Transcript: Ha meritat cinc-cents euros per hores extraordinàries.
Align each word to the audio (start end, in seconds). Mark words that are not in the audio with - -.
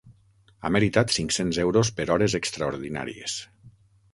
Ha 0.61 0.69
meritat 0.75 1.13
cinc-cents 1.17 1.59
euros 1.65 1.91
per 1.99 2.07
hores 2.15 2.37
extraordinàries. 2.41 3.37